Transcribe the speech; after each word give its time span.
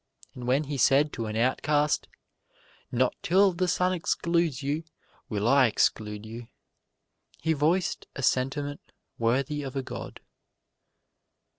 And 0.33 0.47
when 0.47 0.63
he 0.63 0.79
said 0.79 1.13
to 1.13 1.27
an 1.27 1.35
outcast, 1.35 2.07
"Not 2.91 3.13
till 3.21 3.53
the 3.53 3.67
sun 3.67 3.93
excludes 3.93 4.63
you 4.63 4.83
will 5.29 5.47
I 5.47 5.67
exclude 5.67 6.25
you," 6.25 6.47
he 7.39 7.53
voiced 7.53 8.07
a 8.15 8.23
sentiment 8.23 8.81
worthy 9.19 9.61
of 9.61 9.75
a 9.75 9.83
god. 9.83 10.19